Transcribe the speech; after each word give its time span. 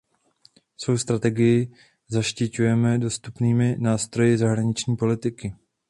Svou 0.81 0.95
strategii 1.03 1.67
zaštiťujeme 2.09 2.97
dostupnými 2.97 3.77
nástroji 3.79 4.37
zahraniční 4.37 4.97
politiky. 4.97 5.53